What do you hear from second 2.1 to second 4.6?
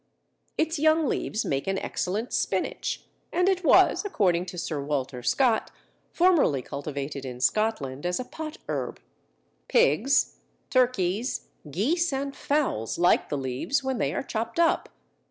spinach, and it was, according to